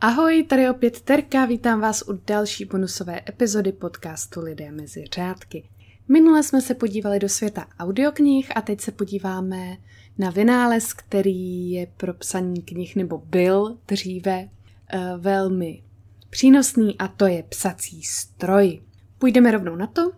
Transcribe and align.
Ahoj, 0.00 0.44
tady 0.48 0.70
opět 0.70 1.00
Terka, 1.00 1.46
vítám 1.46 1.80
vás 1.80 2.02
u 2.08 2.20
další 2.26 2.64
bonusové 2.64 3.20
epizody 3.28 3.72
podcastu 3.72 4.40
Lidé 4.40 4.70
mezi 4.70 5.04
řádky. 5.14 5.68
Minule 6.08 6.42
jsme 6.42 6.60
se 6.60 6.74
podívali 6.74 7.18
do 7.18 7.28
světa 7.28 7.66
audioknih 7.78 8.56
a 8.56 8.60
teď 8.60 8.80
se 8.80 8.92
podíváme 8.92 9.76
na 10.18 10.30
vynález, 10.30 10.92
který 10.92 11.70
je 11.70 11.86
pro 11.96 12.14
psaní 12.14 12.62
knih 12.62 12.96
nebo 12.96 13.18
byl 13.18 13.78
dříve 13.88 14.48
uh, 14.94 15.00
velmi 15.20 15.82
přínosný 16.30 16.98
a 16.98 17.08
to 17.08 17.26
je 17.26 17.42
psací 17.42 18.02
stroj. 18.02 18.80
Půjdeme 19.18 19.50
rovnou 19.50 19.76
na 19.76 19.86
to. 19.86 20.12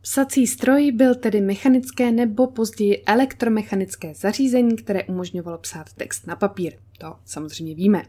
Psací 0.00 0.46
stroj 0.46 0.92
byl 0.92 1.14
tedy 1.14 1.40
mechanické 1.40 2.12
nebo 2.12 2.46
později 2.46 3.02
elektromechanické 3.06 4.14
zařízení, 4.14 4.76
které 4.76 5.04
umožňovalo 5.04 5.58
psát 5.58 5.92
text 5.92 6.26
na 6.26 6.36
papír. 6.36 6.72
To 6.98 7.16
samozřejmě 7.24 7.74
víme. 7.74 8.02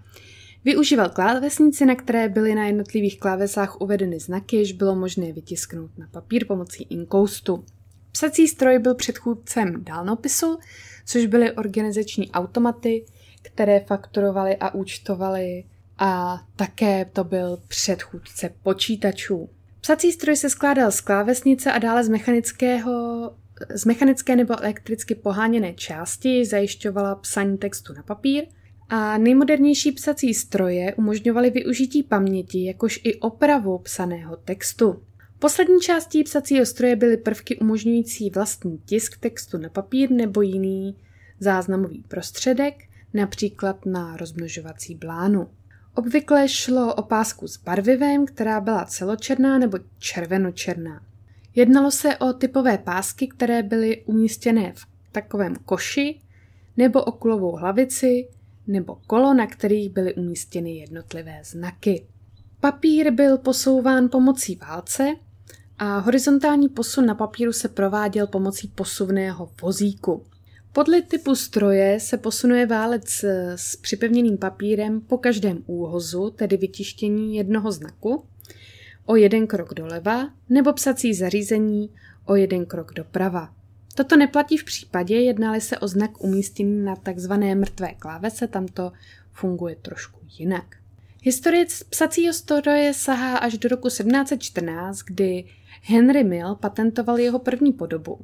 Využíval 0.66 1.10
klávesnici, 1.10 1.86
na 1.86 1.96
které 1.96 2.30
byly 2.30 2.56
na 2.56 2.66
jednotlivých 2.66 3.20
klávesách 3.20 3.82
uvedeny 3.82 4.20
znaky, 4.20 4.56
jež 4.56 4.72
bylo 4.72 4.96
možné 4.96 5.32
vytisknout 5.32 5.98
na 5.98 6.08
papír 6.12 6.46
pomocí 6.48 6.84
inkoustu. 6.84 7.66
Psací 8.12 8.48
stroj 8.48 8.80
byl 8.80 8.96
předchůdcem 8.96 9.84
dálnopisu, 9.84 10.58
což 11.06 11.26
byly 11.26 11.52
organizační 11.52 12.32
automaty, 12.32 13.06
které 13.42 13.80
fakturovaly 13.80 14.56
a 14.56 14.74
účtovaly 14.74 15.64
a 15.98 16.42
také 16.56 17.06
to 17.06 17.24
byl 17.24 17.58
předchůdce 17.68 18.50
počítačů. 18.64 19.50
Psací 19.82 20.12
stroj 20.12 20.36
se 20.36 20.50
skládal 20.50 20.92
z 20.92 21.02
klávesnice 21.02 21.72
a 21.72 21.80
dále 21.80 22.04
z 22.04 22.10
mechanického 22.10 23.32
z 23.70 23.86
mechanické 23.86 24.36
nebo 24.36 24.60
elektricky 24.60 25.16
poháněné 25.16 25.74
části 25.74 26.46
zajišťovala 26.46 27.16
psaní 27.16 27.58
textu 27.58 27.94
na 27.94 28.04
papír 28.04 28.46
a 28.90 29.18
nejmodernější 29.18 29.92
psací 29.92 30.34
stroje 30.34 30.94
umožňovaly 30.96 31.50
využití 31.50 32.04
paměti, 32.04 32.66
jakož 32.66 33.00
i 33.04 33.16
opravu 33.16 33.78
psaného 33.78 34.36
textu. 34.36 35.04
Poslední 35.40 35.80
částí 35.80 36.24
psacího 36.24 36.66
stroje 36.66 36.96
byly 36.96 37.18
prvky 37.18 37.58
umožňující 37.58 38.30
vlastní 38.30 38.82
tisk 38.86 39.18
textu 39.18 39.58
na 39.58 39.70
papír 39.70 40.12
nebo 40.12 40.42
jiný 40.42 40.96
záznamový 41.40 42.04
prostředek, 42.08 42.76
například 43.14 43.86
na 43.86 44.18
rozmnožovací 44.18 44.96
blánu. 44.96 45.48
Obvykle 45.96 46.50
šlo 46.50 46.96
o 46.96 47.02
pásku 47.02 47.48
s 47.48 47.58
barvivem, 47.58 48.26
která 48.26 48.62
byla 48.62 48.86
celočerná 48.86 49.58
nebo 49.58 49.78
červenočerná. 50.00 51.02
Jednalo 51.56 51.92
se 51.92 52.18
o 52.18 52.34
typové 52.34 52.78
pásky, 52.78 53.28
které 53.28 53.64
byly 53.64 54.04
umístěné 54.06 54.74
v 54.76 54.86
takovém 55.12 55.56
koši 55.56 56.20
nebo 56.78 57.04
okulovou 57.04 57.52
hlavici 57.52 58.28
nebo 58.68 58.98
kolo, 59.08 59.34
na 59.34 59.48
kterých 59.48 59.90
byly 59.90 60.14
umístěny 60.14 60.76
jednotlivé 60.76 61.42
znaky. 61.44 62.06
Papír 62.60 63.12
byl 63.12 63.38
posouván 63.38 64.10
pomocí 64.10 64.56
válce 64.56 65.16
a 65.78 65.98
horizontální 65.98 66.70
posun 66.70 67.06
na 67.06 67.16
papíru 67.16 67.54
se 67.54 67.70
prováděl 67.70 68.28
pomocí 68.28 68.68
posuvného 68.68 69.52
vozíku. 69.62 70.26
Podle 70.74 71.02
typu 71.02 71.36
stroje 71.36 72.00
se 72.00 72.18
posunuje 72.18 72.66
válec 72.66 73.24
s 73.56 73.76
připevněným 73.76 74.38
papírem 74.38 75.02
po 75.02 75.18
každém 75.18 75.64
úhozu, 75.66 76.30
tedy 76.30 76.58
vytištění 76.58 77.36
jednoho 77.36 77.72
znaku, 77.72 78.26
o 79.06 79.16
jeden 79.16 79.48
krok 79.48 79.74
doleva, 79.74 80.30
nebo 80.50 80.74
psací 80.74 81.14
zařízení 81.14 81.90
o 82.26 82.36
jeden 82.36 82.66
krok 82.66 82.94
doprava. 82.94 83.54
Toto 83.96 84.16
neplatí 84.16 84.58
v 84.58 84.64
případě, 84.64 85.16
jednali 85.16 85.62
se 85.62 85.78
o 85.78 85.88
znak 85.88 86.24
umístěný 86.24 86.84
na 86.84 86.96
takzvané 86.96 87.56
mrtvé 87.56 87.94
klávese, 87.94 88.48
tam 88.48 88.68
to 88.68 88.92
funguje 89.32 89.76
trošku 89.76 90.20
jinak. 90.40 90.66
Historie 91.22 91.66
psacího 91.90 92.34
stroje 92.34 92.94
sahá 92.94 93.38
až 93.38 93.58
do 93.58 93.70
roku 93.70 93.88
1714, 93.88 95.00
kdy 95.00 95.44
Henry 95.82 96.24
Mill 96.24 96.56
patentoval 96.56 97.20
jeho 97.20 97.40
první 97.40 97.74
podobu. 97.74 98.20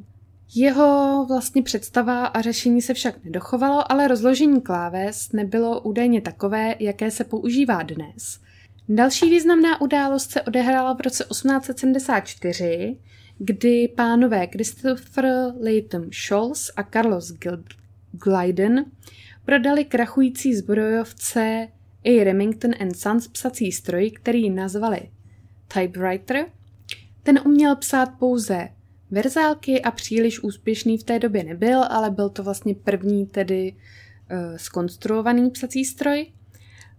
Jeho 0.56 1.26
vlastně 1.28 1.64
představa 1.64 2.26
a 2.26 2.42
řešení 2.42 2.82
se 2.82 2.94
však 2.94 3.24
nedochovalo, 3.24 3.92
ale 3.92 4.08
rozložení 4.08 4.62
kláves 4.62 5.32
nebylo 5.32 5.82
údajně 5.82 6.22
takové, 6.22 6.76
jaké 6.80 7.12
se 7.12 7.24
používá 7.24 7.84
dnes. 7.84 8.40
Další 8.90 9.30
významná 9.30 9.82
událost 9.82 10.32
se 10.32 10.42
odehrála 10.42 10.94
v 10.94 11.02
roce 11.02 11.26
1874, 11.30 12.98
kdy 13.44 13.88
pánové 13.88 14.48
Christopher 14.48 15.26
Layton 15.64 16.10
Scholz 16.12 16.72
a 16.76 16.84
Carlos 16.84 17.34
Glyden 18.12 18.86
prodali 19.46 19.86
krachující 19.86 20.56
zbrojovce 20.56 21.68
A. 22.06 22.24
Remington 22.24 22.72
and 22.80 22.98
Sons 22.98 23.28
psací 23.28 23.72
stroj, 23.72 24.12
který 24.12 24.50
nazvali 24.50 25.00
typewriter. 25.68 26.46
Ten 27.24 27.40
uměl 27.46 27.76
psát 27.76 28.10
pouze 28.20 28.70
verzálky 29.12 29.82
a 29.82 29.92
příliš 29.92 30.44
úspěšný 30.44 30.98
v 30.98 31.04
té 31.04 31.20
době 31.20 31.44
nebyl, 31.44 31.84
ale 31.84 32.10
byl 32.10 32.30
to 32.30 32.44
vlastně 32.44 32.76
první 32.76 33.26
tedy 33.26 33.76
uh, 33.76 34.58
skonstruovaný 34.58 35.50
psací 35.50 35.86
stroj. 35.86 36.32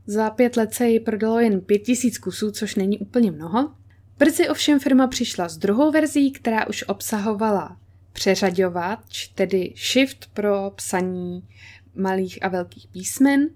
Za 0.06 0.30
pět 0.30 0.56
let 0.56 0.74
se 0.74 0.88
ji 0.88 1.00
prodalo 1.00 1.40
jen 1.40 1.60
pět 1.60 1.78
tisíc 1.78 2.18
kusů, 2.18 2.50
což 2.50 2.74
není 2.74 2.98
úplně 2.98 3.30
mnoho. 3.30 3.81
Brzy 4.22 4.48
ovšem 4.48 4.80
firma 4.80 5.06
přišla 5.06 5.48
s 5.48 5.56
druhou 5.56 5.90
verzí, 5.90 6.32
která 6.32 6.66
už 6.66 6.84
obsahovala 6.88 7.76
přeřaďovač, 8.12 9.26
tedy 9.26 9.74
shift 9.76 10.28
pro 10.34 10.72
psaní 10.76 11.48
malých 11.94 12.44
a 12.44 12.48
velkých 12.48 12.86
písmen 12.86 13.48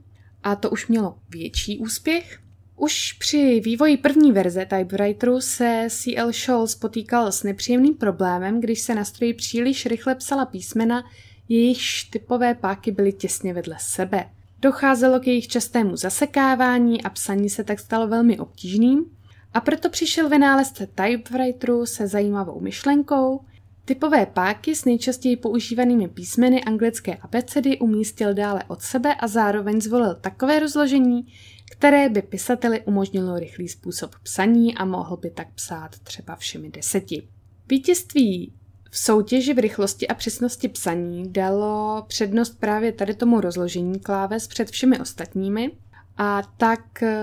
a 0.43 0.57
to 0.57 0.71
už 0.71 0.87
mělo 0.87 1.19
větší 1.29 1.79
úspěch. 1.79 2.41
Už 2.77 3.13
při 3.13 3.61
vývoji 3.65 3.97
první 3.97 4.33
verze 4.33 4.67
typewriteru 4.67 5.41
se 5.41 5.87
C.L. 5.91 6.33
Scholz 6.33 6.75
potýkal 6.75 7.33
s 7.33 7.43
nepříjemným 7.43 7.95
problémem, 7.95 8.61
když 8.61 8.81
se 8.81 8.95
na 8.95 9.05
stroji 9.05 9.35
příliš 9.35 9.87
rychle 9.87 10.15
psala 10.15 10.47
písmena, 10.47 11.05
jejichž 11.49 12.05
typové 12.05 12.55
páky 12.55 12.91
byly 12.91 13.13
těsně 13.13 13.55
vedle 13.55 13.77
sebe. 13.81 14.31
Docházelo 14.61 15.21
k 15.21 15.27
jejich 15.27 15.49
častému 15.49 15.97
zasekávání 15.97 17.03
a 17.03 17.11
psaní 17.11 17.51
se 17.51 17.65
tak 17.65 17.81
stalo 17.81 18.09
velmi 18.09 18.39
obtížným 18.39 19.17
a 19.55 19.61
proto 19.61 19.91
přišel 19.91 20.29
vynálezce 20.29 20.87
typewriteru 20.87 21.87
se 21.87 22.07
zajímavou 22.07 22.61
myšlenkou. 22.61 23.41
Typové 23.85 24.27
páky 24.27 24.75
s 24.75 24.85
nejčastěji 24.85 25.37
používanými 25.37 26.09
písmeny 26.09 26.65
anglické 26.65 27.15
abecedy 27.15 27.79
umístil 27.79 28.35
dále 28.35 28.65
od 28.69 28.83
sebe 28.83 29.15
a 29.15 29.29
zároveň 29.29 29.81
zvolil 29.81 30.15
takové 30.15 30.61
rozložení, 30.61 31.27
které 31.71 32.09
by 32.09 32.23
pisateli 32.23 32.81
umožnilo 32.81 33.39
rychlý 33.39 33.69
způsob 33.69 34.11
psaní 34.23 34.75
a 34.75 34.85
mohl 34.85 35.17
by 35.17 35.31
tak 35.31 35.49
psát 35.55 35.99
třeba 35.99 36.37
všemi 36.37 36.71
deseti. 36.71 37.29
Vítězství 37.69 38.53
v 38.91 38.99
soutěži 38.99 39.55
v 39.55 39.59
rychlosti 39.59 40.09
a 40.09 40.15
přesnosti 40.15 40.69
psaní 40.69 41.33
dalo 41.33 42.05
přednost 42.09 42.61
právě 42.61 42.93
tady 42.93 43.15
tomu 43.15 43.41
rozložení 43.41 44.01
kláves 44.01 44.49
před 44.49 44.71
všemi 44.71 45.01
ostatními 45.01 45.73
a 46.17 46.43
tak 46.57 47.03
eh, 47.03 47.17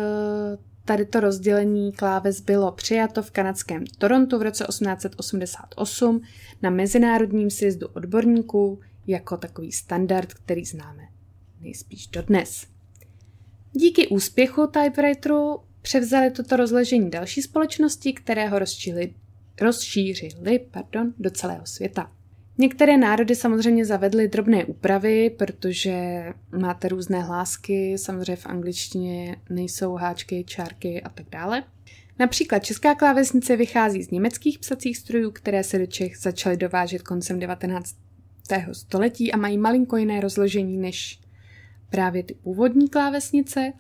tady 0.86 1.06
to 1.06 1.20
rozdělení 1.20 1.92
kláves 1.92 2.42
bylo 2.42 2.72
přijato 2.72 3.22
v 3.22 3.32
kanadském 3.32 3.84
Torontu 3.98 4.40
v 4.40 4.42
roce 4.42 4.66
1888 4.70 6.22
na 6.62 6.70
Mezinárodním 6.70 7.50
sjezdu 7.50 7.88
odborníků 7.88 8.80
jako 9.08 9.38
takový 9.38 9.72
standard, 9.72 10.34
který 10.34 10.66
známe 10.66 11.04
nejspíš 11.62 12.08
dodnes. 12.08 12.68
Díky 13.72 14.08
úspěchu 14.08 14.68
typewriteru 14.68 15.60
převzali 15.82 16.32
toto 16.32 16.56
rozložení 16.56 17.10
další 17.10 17.42
společnosti, 17.42 18.14
které 18.14 18.48
ho 18.48 18.60
rozšířili, 18.60 19.14
rozšířili 19.62 20.60
pardon, 20.72 21.14
do 21.18 21.30
celého 21.30 21.66
světa. 21.66 22.12
Některé 22.58 22.98
národy 22.98 23.36
samozřejmě 23.36 23.86
zavedly 23.86 24.28
drobné 24.28 24.66
úpravy, 24.66 25.30
protože 25.30 26.26
máte 26.58 26.88
různé 26.88 27.22
hlásky, 27.22 27.98
samozřejmě 27.98 28.36
v 28.36 28.46
angličtině 28.46 29.36
nejsou 29.50 29.94
háčky, 29.94 30.44
čárky 30.44 31.02
a 31.02 31.10
tak 31.10 31.26
dále. 31.32 31.64
Například 32.20 32.60
česká 32.60 32.96
klávesnice 32.96 33.56
vychází 33.56 34.04
z 34.04 34.12
německých 34.12 34.60
psacích 34.60 34.98
strojů, 34.98 35.32
které 35.32 35.64
se 35.64 35.80
do 35.80 35.86
Čech 35.86 36.18
začaly 36.18 36.58
dovážet 36.58 37.02
koncem 37.02 37.40
19. 37.40 37.96
století 38.72 39.32
a 39.32 39.38
mají 39.38 39.58
malinko 39.58 39.98
jiné 39.98 40.22
rozložení 40.22 40.78
než 40.78 41.20
právě 41.90 42.24
ty 42.24 42.34
původní 42.34 42.90
klávesnice. 42.90 43.74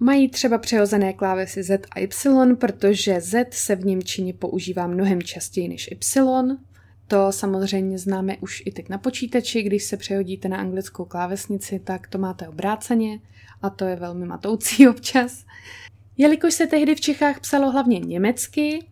Mají 0.00 0.28
třeba 0.28 0.58
přehozené 0.58 1.12
klávesy 1.12 1.62
Z 1.62 1.86
a 1.90 1.98
Y, 2.00 2.56
protože 2.56 3.20
Z 3.20 3.54
se 3.54 3.76
v 3.76 3.84
Němčině 3.84 4.34
používá 4.34 4.86
mnohem 4.86 5.22
častěji 5.22 5.68
než 5.68 5.88
Y. 5.90 6.56
To 7.08 7.32
samozřejmě 7.32 7.98
známe 7.98 8.36
už 8.36 8.62
i 8.66 8.72
teď 8.72 8.88
na 8.88 8.98
počítači, 8.98 9.62
když 9.62 9.84
se 9.84 9.96
přehodíte 9.96 10.48
na 10.48 10.56
anglickou 10.56 11.04
klávesnici, 11.04 11.78
tak 11.78 12.06
to 12.06 12.18
máte 12.18 12.48
obráceně 12.48 13.20
a 13.62 13.70
to 13.70 13.84
je 13.84 13.96
velmi 13.96 14.26
matoucí 14.26 14.88
občas. 14.88 15.44
Jelikož 16.16 16.54
se 16.54 16.66
tehdy 16.66 16.94
v 16.94 17.00
Čechách 17.00 17.40
psalo 17.40 17.70
hlavně 17.70 17.98
německy, 17.98 18.86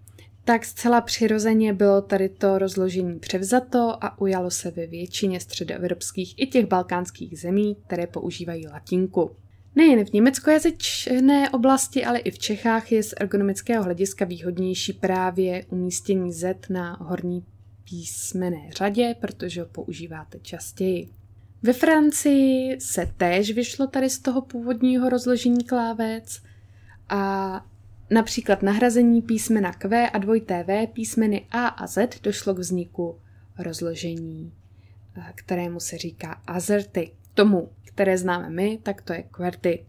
tak 0.45 0.65
zcela 0.65 1.01
přirozeně 1.01 1.75
bylo 1.75 2.03
tady 2.03 2.29
to 2.29 2.59
rozložení 2.59 3.19
převzato 3.19 4.05
a 4.05 4.21
ujalo 4.21 4.51
se 4.51 4.71
ve 4.71 4.87
většině 4.87 5.41
středoevropských 5.41 6.35
i 6.39 6.47
těch 6.47 6.67
balkánských 6.67 7.39
zemí, 7.39 7.77
které 7.87 8.07
používají 8.07 8.69
latinku. 8.69 9.31
Nejen 9.75 10.05
v 10.05 10.13
německojazyčné 10.13 11.51
oblasti, 11.51 12.05
ale 12.05 12.19
i 12.19 12.31
v 12.31 12.39
Čechách 12.39 12.93
je 12.93 13.03
z 13.03 13.15
ergonomického 13.21 13.85
hlediska 13.85 14.25
výhodnější 14.25 14.93
právě 14.93 15.65
umístění 15.71 16.33
Z 16.33 16.69
na 16.71 16.97
horní 17.01 17.45
písmené 17.89 18.71
řadě, 18.77 19.15
protože 19.21 19.61
ho 19.61 19.67
používáte 19.67 20.39
častěji. 20.39 21.09
Ve 21.63 21.73
Francii 21.73 22.81
se 22.81 23.13
též 23.17 23.51
vyšlo 23.51 23.87
tady 23.87 24.11
z 24.11 24.19
toho 24.19 24.43
původního 24.43 25.09
rozložení 25.09 25.65
klávec 25.65 26.43
a 27.09 27.65
například 28.11 28.63
nahrazení 28.63 29.23
písmena 29.23 29.73
Q 29.73 30.11
a 30.11 30.19
dvojité 30.19 30.65
V 30.65 30.87
písmeny 30.87 31.47
A 31.51 31.67
a 31.67 31.87
Z 31.87 32.21
došlo 32.23 32.55
k 32.55 32.59
vzniku 32.59 33.21
rozložení, 33.59 34.53
eh, 35.17 35.33
kterému 35.35 35.81
se 35.81 35.99
říká 35.99 36.43
azerty. 36.47 37.13
Tomu, 37.35 37.69
které 37.85 38.19
známe 38.19 38.51
my, 38.51 38.79
tak 38.83 39.03
to 39.03 39.13
je 39.13 39.23
QWERTY. 39.23 39.87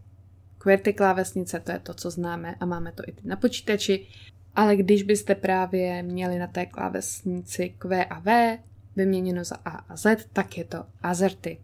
QWERTY 0.58 0.92
klávesnice, 0.92 1.60
to 1.60 1.72
je 1.72 1.78
to, 1.78 1.94
co 1.94 2.10
známe 2.10 2.54
a 2.60 2.66
máme 2.66 2.92
to 2.92 3.02
i 3.06 3.14
na 3.24 3.36
počítači, 3.36 4.06
ale 4.54 4.76
když 4.76 5.02
byste 5.02 5.34
právě 5.34 6.02
měli 6.02 6.38
na 6.38 6.46
té 6.46 6.66
klávesnici 6.66 7.74
Q 7.78 8.04
a 8.04 8.20
V 8.20 8.58
vyměněno 8.96 9.44
za 9.44 9.56
A 9.64 9.70
a 9.70 9.96
Z, 9.96 10.26
tak 10.32 10.58
je 10.58 10.64
to 10.64 10.84
azerty. 11.02 11.58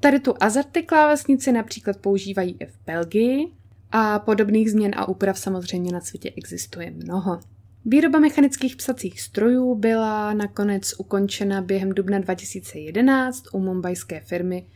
Tady 0.00 0.20
tu 0.20 0.34
azerty 0.40 0.82
klávesnici 0.82 1.52
například 1.52 1.96
používají 1.96 2.56
i 2.60 2.66
v 2.66 2.78
Belgii 2.86 3.46
a 3.92 4.18
podobných 4.18 4.70
změn 4.70 4.92
a 4.96 5.08
úprav 5.08 5.38
samozřejmě 5.38 5.92
na 5.92 6.00
světě 6.00 6.32
existuje 6.36 6.90
mnoho. 6.90 7.40
Výroba 7.84 8.18
mechanických 8.18 8.76
psacích 8.76 9.20
strojů 9.20 9.74
byla 9.74 10.34
nakonec 10.34 10.94
ukončena 10.98 11.62
během 11.62 11.92
dubna 11.92 12.18
2011 12.18 13.44
u 13.52 13.58
mumbajské 13.58 14.20
firmy 14.20 14.66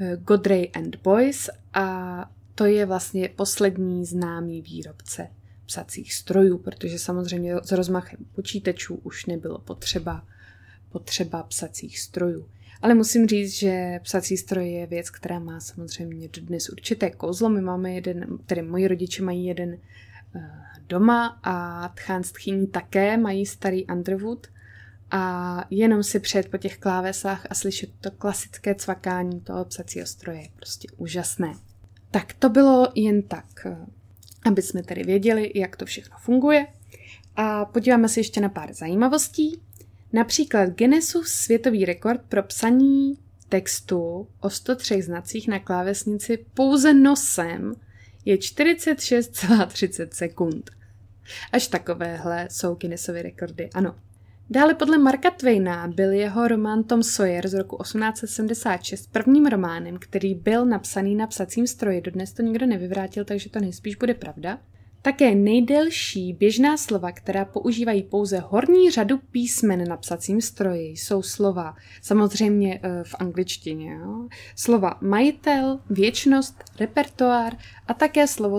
eh, 0.00 0.16
Godrej 0.16 0.70
and 0.74 0.96
Boys 0.96 1.50
a 1.74 2.30
to 2.54 2.64
je 2.64 2.86
vlastně 2.86 3.28
poslední 3.36 4.04
známý 4.04 4.62
výrobce 4.62 5.28
psacích 5.66 6.14
strojů, 6.14 6.58
protože 6.58 6.98
samozřejmě 6.98 7.54
s 7.62 7.72
rozmachem 7.72 8.20
počítačů 8.34 8.94
už 8.94 9.26
nebylo 9.26 9.58
potřeba, 9.58 10.24
potřeba 10.92 11.42
psacích 11.42 12.00
strojů. 12.00 12.48
Ale 12.82 12.94
musím 12.94 13.26
říct, 13.26 13.52
že 13.52 14.00
psací 14.02 14.36
stroj 14.36 14.70
je 14.70 14.86
věc, 14.86 15.10
která 15.10 15.38
má 15.38 15.60
samozřejmě 15.60 16.28
dnes 16.40 16.68
určité 16.68 17.10
kouzlo. 17.10 17.48
My 17.48 17.60
máme 17.60 17.92
jeden, 17.92 18.38
tedy 18.46 18.62
moji 18.62 18.88
rodiče 18.88 19.22
mají 19.22 19.44
jeden 19.44 19.78
eh, 20.36 20.50
doma 20.88 21.40
a 21.42 21.88
Tchán 21.88 22.22
Tchýní 22.22 22.66
také 22.66 23.16
mají 23.16 23.46
starý 23.46 23.86
Underwood 23.86 24.46
a 25.10 25.64
jenom 25.70 26.02
si 26.02 26.20
přejet 26.20 26.50
po 26.50 26.58
těch 26.58 26.78
klávesách 26.78 27.46
a 27.50 27.54
slyšet 27.54 27.90
to 28.00 28.10
klasické 28.10 28.74
cvakání 28.74 29.40
toho 29.40 29.64
psacího 29.64 30.06
stroje 30.06 30.40
je 30.40 30.48
prostě 30.56 30.88
úžasné. 30.96 31.54
Tak 32.10 32.32
to 32.32 32.48
bylo 32.48 32.88
jen 32.94 33.22
tak, 33.22 33.66
aby 34.44 34.62
jsme 34.62 34.82
tedy 34.82 35.02
věděli, 35.02 35.52
jak 35.54 35.76
to 35.76 35.84
všechno 35.84 36.16
funguje. 36.18 36.66
A 37.36 37.64
podíváme 37.64 38.08
se 38.08 38.20
ještě 38.20 38.40
na 38.40 38.48
pár 38.48 38.72
zajímavostí. 38.72 39.60
Například 40.12 40.68
Guinnessův 40.68 41.28
světový 41.28 41.84
rekord 41.84 42.20
pro 42.28 42.42
psaní 42.42 43.18
textu 43.48 44.28
o 44.40 44.50
103 44.50 45.02
znacích 45.02 45.48
na 45.48 45.58
klávesnici 45.58 46.46
pouze 46.54 46.94
nosem 46.94 47.74
je 48.24 48.36
46,30 48.36 50.08
sekund. 50.12 50.70
Až 51.52 51.66
takovéhle 51.66 52.48
jsou 52.50 52.74
Guinnessovy 52.74 53.22
rekordy, 53.22 53.70
ano. 53.74 53.94
Dále 54.50 54.74
podle 54.74 54.98
Marka 54.98 55.30
Twaina 55.30 55.88
byl 55.88 56.12
jeho 56.12 56.48
román 56.48 56.84
Tom 56.84 57.02
Sawyer 57.02 57.48
z 57.48 57.54
roku 57.54 57.82
1876 57.82 59.06
prvním 59.12 59.46
románem, 59.46 59.96
který 59.98 60.34
byl 60.34 60.66
napsaný 60.66 61.14
na 61.14 61.26
psacím 61.26 61.66
stroji. 61.66 62.00
Dodnes 62.00 62.32
to 62.32 62.42
nikdo 62.42 62.66
nevyvrátil, 62.66 63.24
takže 63.24 63.50
to 63.50 63.60
nejspíš 63.60 63.96
bude 63.96 64.14
pravda. 64.14 64.58
Také 65.02 65.34
nejdelší 65.34 66.32
běžná 66.32 66.76
slova, 66.76 67.12
která 67.12 67.44
používají 67.44 68.02
pouze 68.02 68.38
horní 68.38 68.90
řadu 68.90 69.18
písmen 69.30 69.88
na 69.88 69.96
psacím 69.96 70.40
stroji, 70.40 70.86
jsou 70.86 71.22
slova, 71.22 71.74
samozřejmě 72.02 72.80
eh, 72.82 73.04
v 73.04 73.14
angličtině, 73.18 73.92
jo? 73.92 74.28
slova 74.56 74.98
majitel, 75.00 75.80
věčnost, 75.90 76.64
repertoár 76.80 77.56
a 77.86 77.94
také 77.94 78.26
slovo 78.26 78.58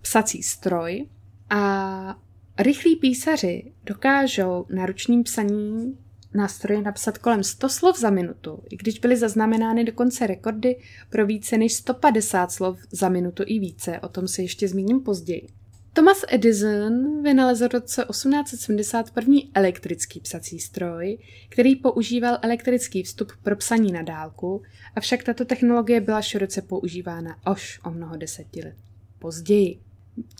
psací 0.00 0.42
stroj. 0.42 1.06
A 1.50 2.16
rychlí 2.58 2.96
písaři 2.96 3.72
dokážou 3.84 4.66
na 4.70 4.86
ručním 4.86 5.22
psaní 5.22 5.98
nástroje 6.34 6.82
napsat 6.82 7.18
kolem 7.18 7.42
100 7.42 7.68
slov 7.68 7.98
za 7.98 8.10
minutu, 8.10 8.62
i 8.70 8.76
když 8.76 8.98
byly 8.98 9.16
zaznamenány 9.16 9.84
dokonce 9.84 10.26
rekordy 10.26 10.76
pro 11.10 11.26
více 11.26 11.58
než 11.58 11.72
150 11.72 12.52
slov 12.52 12.78
za 12.90 13.08
minutu 13.08 13.42
i 13.46 13.58
více, 13.58 14.00
o 14.00 14.08
tom 14.08 14.28
se 14.28 14.42
ještě 14.42 14.68
zmíním 14.68 15.00
později. 15.00 15.48
Thomas 15.92 16.24
Edison 16.28 17.22
vynalezl 17.22 17.68
v 17.68 17.72
roce 17.72 18.04
1871 18.10 19.36
elektrický 19.54 20.20
psací 20.20 20.58
stroj, 20.58 21.18
který 21.48 21.76
používal 21.76 22.38
elektrický 22.42 23.02
vstup 23.02 23.32
pro 23.42 23.56
psaní 23.56 23.92
na 23.92 24.02
dálku, 24.02 24.62
avšak 24.96 25.22
tato 25.22 25.44
technologie 25.44 26.00
byla 26.00 26.22
široce 26.22 26.62
používána 26.62 27.36
až 27.44 27.80
o 27.84 27.90
mnoho 27.90 28.16
desetilet 28.16 28.76
později. 29.18 29.87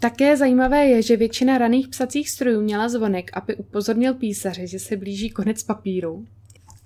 Také 0.00 0.36
zajímavé 0.36 0.86
je, 0.86 1.02
že 1.02 1.16
většina 1.16 1.58
raných 1.58 1.88
psacích 1.88 2.30
strojů 2.30 2.60
měla 2.60 2.88
zvonek, 2.88 3.30
aby 3.34 3.56
upozornil 3.56 4.14
písaře, 4.14 4.66
že 4.66 4.78
se 4.78 4.96
blíží 4.96 5.30
konec 5.30 5.62
papíru, 5.62 6.26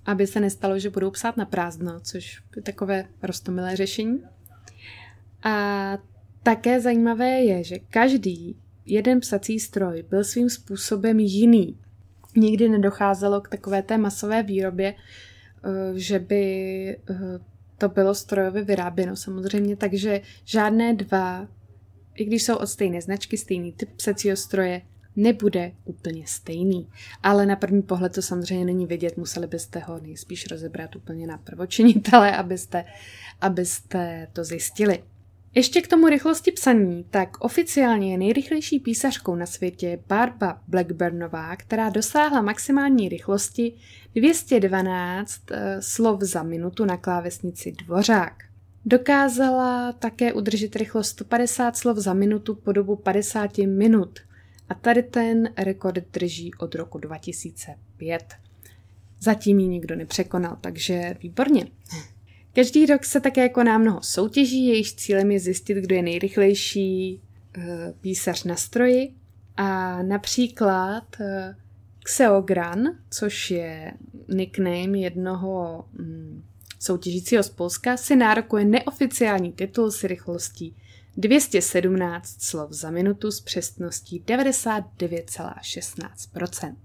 aby 0.07 0.27
se 0.27 0.41
nestalo, 0.41 0.79
že 0.79 0.91
budou 0.91 1.11
psát 1.11 1.37
na 1.37 1.45
prázdno, 1.45 2.01
což 2.01 2.43
je 2.57 2.63
takové 2.63 3.05
rostomilé 3.23 3.77
řešení. 3.77 4.23
A 5.43 5.99
také 6.43 6.81
zajímavé 6.81 7.41
je, 7.41 7.65
že 7.65 7.79
každý 7.79 8.57
jeden 8.87 9.21
psací 9.21 9.61
stroj 9.61 10.05
byl 10.11 10.25
svým 10.25 10.51
způsobem 10.51 11.21
jiný. 11.21 11.79
Nikdy 12.37 12.69
nedocházelo 12.69 13.41
k 13.41 13.49
takové 13.49 13.83
té 13.83 13.99
masové 13.99 14.43
výrobě, 14.43 14.95
eh, 14.95 15.99
že 15.99 16.19
by 16.19 16.45
eh, 17.11 17.39
to 17.79 17.89
bylo 17.89 18.15
strojově 18.15 18.65
vyráběno 18.65 19.17
samozřejmě, 19.17 19.77
takže 19.77 20.21
žádné 20.45 20.95
dva, 20.95 21.49
i 22.15 22.25
když 22.25 22.43
jsou 22.43 22.57
od 22.57 22.67
stejné 22.67 23.01
značky, 23.01 23.39
stejný 23.39 23.73
typ 23.73 23.89
psacího 23.97 24.37
stroje, 24.37 24.83
nebude 25.17 25.73
úplně 25.85 26.27
stejný. 26.27 26.89
Ale 27.23 27.47
na 27.47 27.57
první 27.57 27.83
pohled 27.83 28.13
to 28.13 28.23
samozřejmě 28.23 28.65
není 28.65 28.87
vidět, 28.87 29.17
museli 29.17 29.47
byste 29.47 29.79
ho 29.79 30.01
nejspíš 30.01 30.51
rozebrat 30.51 30.97
úplně 30.97 31.27
na 31.27 31.39
prvočinitele, 31.39 32.37
abyste, 32.37 32.85
abyste 33.41 34.29
to 34.33 34.45
zjistili. 34.45 35.03
Ještě 35.55 35.83
k 35.83 35.89
tomu 35.89 36.09
rychlosti 36.09 36.53
psaní, 36.53 37.05
tak 37.11 37.45
oficiálně 37.45 38.13
je 38.13 38.19
nejrychlejší 38.19 38.81
písařkou 38.81 39.35
na 39.35 39.47
světě 39.47 39.99
Barba 40.09 40.61
Blackburnová, 40.69 41.57
která 41.57 41.91
dosáhla 41.91 42.43
maximální 42.43 43.09
rychlosti 43.09 43.73
212 44.15 45.41
eh, 45.51 45.83
slov 45.83 46.21
za 46.21 46.43
minutu 46.43 46.85
na 46.85 46.97
klávesnici 46.97 47.73
Dvořák. 47.73 48.52
Dokázala 48.87 49.93
také 49.93 50.33
udržet 50.33 50.77
rychlost 50.77 51.09
150 51.09 51.77
slov 51.77 51.97
za 51.97 52.15
minutu 52.15 52.55
po 52.55 52.73
dobu 52.73 52.97
50 52.97 53.59
minut 53.59 54.19
a 54.69 54.75
tady 54.75 55.03
ten 55.03 55.49
rekord 55.57 56.05
drží 56.13 56.55
od 56.55 56.75
roku 56.75 56.99
2005. 56.99 58.35
Zatím 59.21 59.59
ji 59.59 59.69
nikdo 59.69 59.97
nepřekonal, 59.97 60.57
takže 60.61 61.15
výborně. 61.21 61.67
Každý 62.53 62.87
rok 62.87 63.05
se 63.05 63.21
také 63.21 63.49
koná 63.49 63.79
mnoho 63.79 64.03
soutěží, 64.03 64.67
jejichž 64.67 64.95
cílem 64.95 65.31
je 65.31 65.41
zjistit, 65.41 65.75
kdo 65.75 65.95
je 65.95 66.03
nejrychlejší 66.03 67.21
uh, 67.57 67.65
písař 68.01 68.45
na 68.45 68.57
stroji. 68.57 69.15
A 69.57 70.03
například 70.03 71.05
uh, 71.21 71.27
Xeogran, 72.05 72.79
což 73.11 73.51
je 73.51 73.93
nickname 74.29 74.99
jednoho 74.99 75.85
um, 75.99 76.45
soutěžícího 76.83 77.43
z 77.43 77.51
Polska, 77.51 77.97
si 77.97 78.17
nárokuje 78.17 78.65
neoficiální 78.65 79.53
titul 79.53 79.91
s 79.91 80.05
rychlostí 80.05 80.77
217 81.17 82.43
slov 82.43 82.73
za 82.73 82.91
minutu 82.91 83.31
s 83.31 83.41
přesností 83.41 84.23
99,16%. 84.27 86.77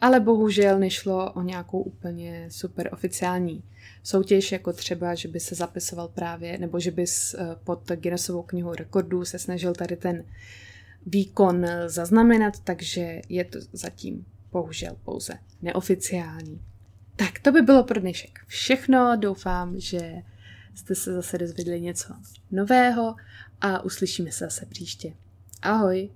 Ale 0.00 0.20
bohužel 0.20 0.78
nešlo 0.78 1.32
o 1.32 1.42
nějakou 1.42 1.82
úplně 1.82 2.48
super 2.50 2.88
oficiální 2.92 3.62
soutěž, 4.02 4.52
jako 4.52 4.72
třeba, 4.72 5.14
že 5.14 5.28
by 5.28 5.40
se 5.40 5.54
zapisoval 5.54 6.08
právě, 6.08 6.58
nebo 6.58 6.80
že 6.80 6.90
bys 6.90 7.34
eh, 7.34 7.56
pod 7.64 7.92
Guinnessovou 7.92 8.42
knihou 8.42 8.74
rekordů 8.74 9.24
se 9.24 9.38
snažil 9.38 9.74
tady 9.74 9.96
ten 9.96 10.24
výkon 11.06 11.66
zaznamenat, 11.86 12.60
takže 12.64 13.20
je 13.28 13.44
to 13.44 13.58
zatím 13.72 14.26
bohužel 14.52 14.96
pouze 15.04 15.32
neoficiální. 15.62 16.69
Tak 17.20 17.38
to 17.38 17.52
by 17.52 17.62
bylo 17.62 17.84
pro 17.84 18.00
dnešek 18.00 18.40
všechno. 18.46 19.16
Doufám, 19.16 19.80
že 19.80 20.12
jste 20.74 20.94
se 20.94 21.12
zase 21.12 21.38
dozvěděli 21.38 21.80
něco 21.80 22.14
nového 22.50 23.16
a 23.60 23.80
uslyšíme 23.80 24.32
se 24.32 24.44
zase 24.44 24.66
příště. 24.66 25.12
Ahoj! 25.62 26.10